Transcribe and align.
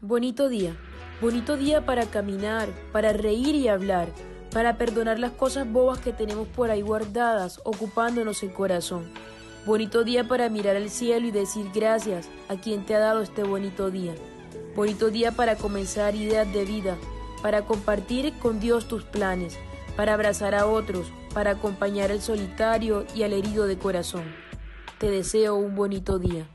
Bonito 0.00 0.48
día. 0.48 0.76
Bonito 1.20 1.56
día 1.56 1.84
para 1.84 2.06
caminar, 2.06 2.68
para 2.92 3.12
reír 3.12 3.56
y 3.56 3.66
hablar, 3.66 4.06
para 4.52 4.78
perdonar 4.78 5.18
las 5.18 5.32
cosas 5.32 5.68
bobas 5.68 5.98
que 5.98 6.12
tenemos 6.12 6.46
por 6.46 6.70
ahí 6.70 6.82
guardadas, 6.82 7.60
ocupándonos 7.64 8.44
el 8.44 8.52
corazón. 8.52 9.10
Bonito 9.66 10.04
día 10.04 10.28
para 10.28 10.48
mirar 10.50 10.76
al 10.76 10.88
cielo 10.88 11.26
y 11.26 11.32
decir 11.32 11.66
gracias 11.74 12.28
a 12.48 12.54
quien 12.54 12.86
te 12.86 12.94
ha 12.94 13.00
dado 13.00 13.22
este 13.22 13.42
bonito 13.42 13.90
día. 13.90 14.14
Bonito 14.76 15.10
día 15.10 15.32
para 15.32 15.56
comenzar 15.56 16.14
ideas 16.14 16.52
de 16.52 16.64
vida, 16.64 16.96
para 17.42 17.62
compartir 17.62 18.38
con 18.38 18.60
Dios 18.60 18.86
tus 18.86 19.02
planes, 19.02 19.58
para 19.96 20.14
abrazar 20.14 20.54
a 20.54 20.68
otros, 20.68 21.10
para 21.34 21.50
acompañar 21.50 22.12
al 22.12 22.20
solitario 22.20 23.04
y 23.16 23.24
al 23.24 23.32
herido 23.32 23.66
de 23.66 23.78
corazón. 23.78 24.32
Te 24.98 25.10
deseo 25.10 25.56
un 25.56 25.74
bonito 25.74 26.20
día. 26.20 26.46